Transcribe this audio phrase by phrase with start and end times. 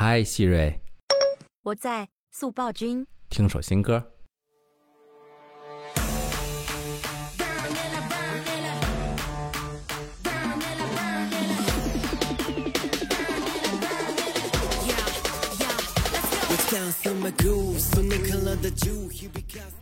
[0.00, 0.80] 嗨，希瑞，
[1.64, 3.04] 我在速报君。
[3.30, 4.12] 听首新歌。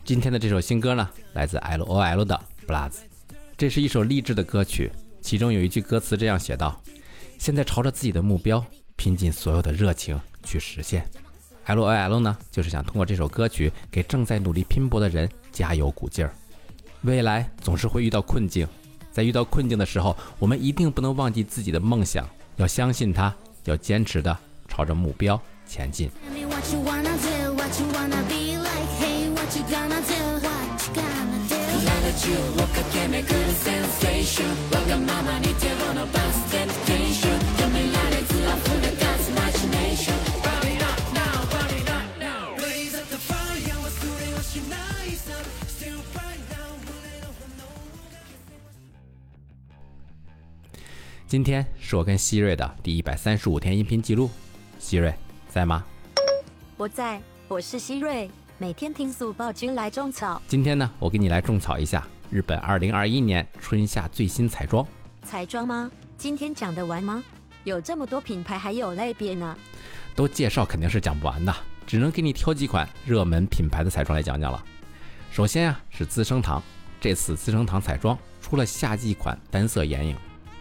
[0.03, 2.89] 今天的这首新歌呢，来自 L.O.L 的《Bloods》，
[3.55, 4.91] 这是一首励志的歌曲，
[5.21, 6.81] 其中有一句歌词这样写道
[7.37, 8.65] ：“现在朝着自己的目标，
[8.97, 11.09] 拼尽所有的热情去实现。”
[11.63, 16.33] L.O.L 呢，就是想通过这首歌曲给正在努力拼搏的人加油鼓劲儿。
[17.03, 18.67] 未来总是会遇到困境，
[19.11, 23.33] 在遇到困境的时候，我们一定不能忘记自己的梦想，要相信它，
[23.65, 26.09] 要坚持的朝着目标前进。
[51.27, 54.29] 今天是我跟希瑞的第一百三十五天音频记录，
[54.79, 55.13] 希瑞
[55.49, 55.83] 在吗？
[56.77, 60.41] 我在，我是希瑞，每天听速报君来种草。
[60.47, 64.87] 今天呢，我给你来种草一下日本二零二一年春夏最新彩妆。
[65.23, 65.91] 彩妆吗？
[66.17, 67.21] 今天讲得完吗？
[67.65, 69.53] 有这么多品牌，还有类别呢。
[70.15, 71.53] 都介绍肯定是讲不完的，
[71.85, 74.63] 只能给你挑几款热门品牌的彩妆来讲讲了。
[75.29, 76.63] 首先啊，是资生堂，
[77.01, 80.15] 这次资生堂彩妆出了夏季款单色眼影。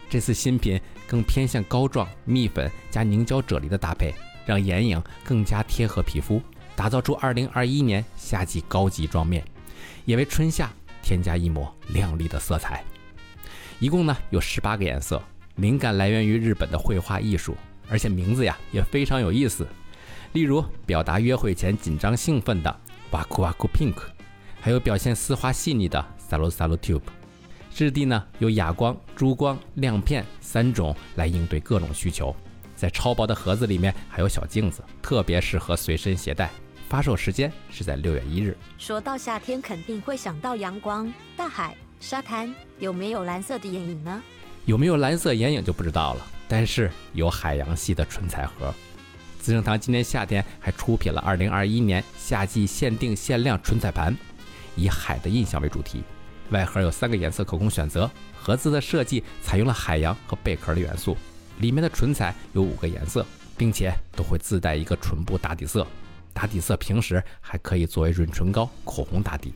[0.08, 6.40] 这次新品更偏向膏状、蜜粉加凝胶啫喱的搭配，让眼影更加贴合皮肤，
[6.74, 9.44] 打造出2021年夏季高级妆面，
[10.04, 10.70] 也为春夏
[11.02, 12.84] 添加一抹亮丽的色彩。
[13.78, 15.22] 一共呢有十八个颜色，
[15.56, 17.56] 灵感来源于日本的绘画艺术，
[17.88, 19.66] 而且名字呀也非常有意思。
[20.32, 23.96] 例如表达约会前紧张兴奋的 Waku Waku Pink，
[24.60, 27.02] 还有表现丝滑细腻的 Salu Salu Tube。
[27.76, 32.34] 质地呢有哑光、珠光、亮片三种来应对各种需求，
[32.74, 36.50] 在超薄的盒子里面还有小镜子，特别适合随身携带。
[36.88, 38.56] 发售时间是在六月一日。
[38.78, 44.22] 说到夏天，肯定会想到阳光、大海、沙滩，有没有蓝色的眼影呢？
[44.64, 48.72] 有没有蓝色眼影就不知道了，但是有海洋系的唇彩盒。
[49.38, 54.16] 资生堂今年夏天还出品了2021年夏季限定限量唇彩盘，
[54.76, 56.02] 以海的印象为主题。
[56.50, 61.16] 外盒有三个颜色可供选择，盒子的设计采用了海洋和贝壳的元素，
[61.58, 63.26] 里面的唇彩有五个颜色，
[63.56, 65.86] 并且都会自带一个唇部打底色，
[66.32, 69.52] 打底色平时还可以作为润唇膏、口红打底，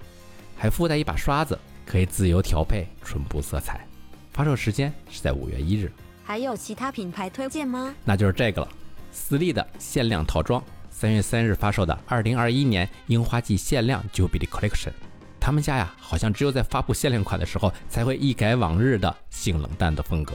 [0.56, 3.86] 还附带一把刷子，可以自由调配唇部色彩。
[4.32, 5.92] 发售时间是在五月一日。
[6.24, 7.94] 还有其他品牌推荐吗？
[8.04, 8.68] 那就是这个了，
[9.12, 14.92] 斯利的限量套装，三月三日发售的二零二一年樱花季限量 Jubilee Collection。
[15.40, 20.34] 他们家呀，好像只有在发布限量款的时候，才会一改往日的性冷淡的风格。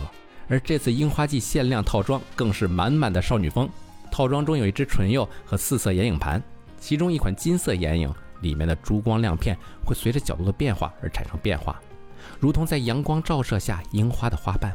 [0.50, 3.70] 而这次樱花季限量套装更是满满的少女风。
[4.12, 6.42] 套装中有一支唇釉和四色眼影盘，
[6.80, 11.80] 其中一款金色眼影里面的珠光亮片会随着角度的变化而产生变化，
[12.40, 14.72] 如同在阳光照射下樱花的花瓣。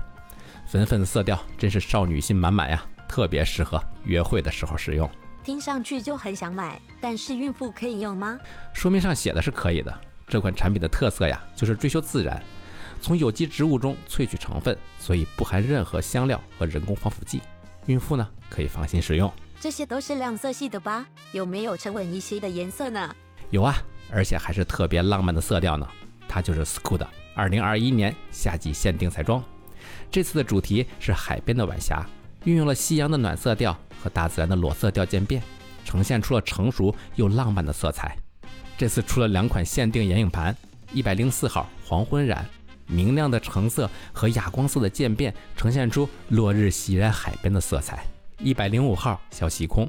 [0.67, 5.09] 粉粉的色调真是少女心满满呀，特别适合约会的时候使用。
[5.43, 8.39] 听上去就很想买，但是孕妇可以用吗？
[8.75, 10.01] 说明上写的是可以的。
[10.31, 12.41] 这款产品的特色呀，就是追求自然，
[13.03, 17.43] 从有机植物中萃取成分，所以不含任何香料和人工防腐剂，
[17.87, 19.31] 孕妇呢可以放心使用。
[19.59, 21.05] 这些都是亮色系的吧？
[21.33, 23.15] 有没有沉稳一些的颜色呢？
[23.51, 23.75] 有啊，
[24.13, 25.87] 而且还是特别浪漫的色调呢。
[26.29, 29.43] 它就是 School 的2021年夏季限定彩妆，
[30.13, 32.07] 这次的主题是海边的晚霞，
[32.45, 35.43] 运用了夕阳的暖色调和大自然的裸色调渐变，
[35.85, 38.17] 呈现出了成熟又浪漫的色彩。
[38.81, 40.57] 这次出了两款限定眼影盘，
[40.91, 42.49] 一百零四号黄昏染，
[42.87, 47.99] 明亮的橙色和哑光色的渐变，呈现出落日袭人海边的色彩；
[48.39, 49.87] 一百零五号小细空，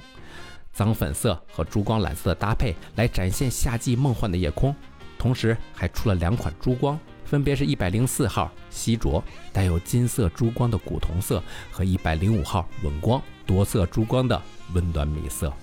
[0.74, 4.76] 脏粉色和珠光蓝色的搭配，来展现夏季梦幻的夜空。
[5.18, 9.24] 同时还出了两款珠光，分别是一百零四号稀浊，
[9.54, 11.42] 带有金色珠光的古铜色，
[11.72, 14.42] 和一百零五号稳光多色珠光的
[14.74, 15.54] 温暖米色。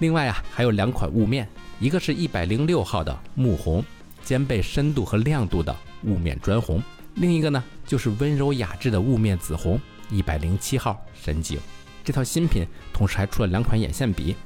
[0.00, 1.48] 另外啊，还有两款雾面。
[1.80, 3.82] 一个是一百零六号的木红，
[4.22, 5.74] 兼备深度和亮度的
[6.04, 6.78] 雾面砖红；
[7.14, 9.80] 另一个呢，就是温柔雅致的雾面紫红，
[10.10, 11.58] 一百零七号深井。
[12.04, 14.36] 这套新品同时还出了两款眼线笔，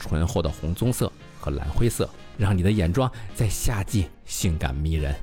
[0.00, 5.14] 醇厚的红棕色和蓝灰色，让你的眼妆在夏季性感迷人。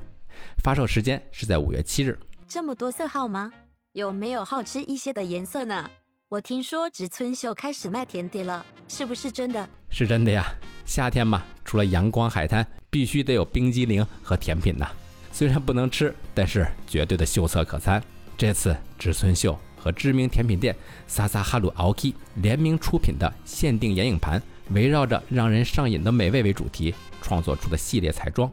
[0.64, 2.18] 发售时间是在五月七日。
[2.48, 3.52] 这么多色号吗？
[3.92, 5.90] 有没有好吃一些的颜色呢？
[6.30, 9.68] 我听说植村秀开始卖甜点了，是不是真的？
[9.90, 10.44] 是真的呀。
[10.90, 14.90] 夏天嘛，除了阳光海滩，必须得有冰激凌和甜品呐。
[15.30, 18.02] 虽然不能吃，但是绝对的秀色可餐。
[18.36, 20.74] 这次植村秀和知名甜品店
[21.06, 26.92] 萨萨哈鲁奥 K 联名出品的限定眼影盘，围绕着让人上瘾的美味为主题
[27.22, 28.50] 创作出的系列彩妆。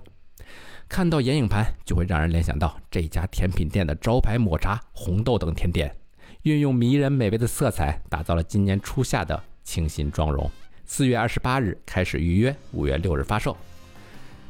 [0.88, 5.92] 看到眼影盘，就会让人联想到这家甜品店的招牌抹茶、红豆等甜点。
[6.44, 10.48] 运用迷人美味的色彩，打造了今年初夏的清新妆容。
[10.88, 13.56] 四月二十八日开始预约，五月六日发售。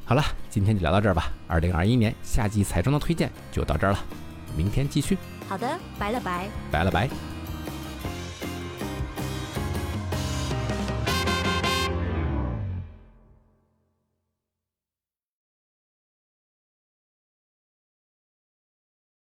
[0.06, 1.31] 好了，今天就聊到这儿吧。
[1.48, 4.00] 二零二一年夏季彩妆的推荐就到这儿了，
[4.56, 5.18] 明天继续。
[5.50, 7.37] 好的，拜了拜，拜了拜。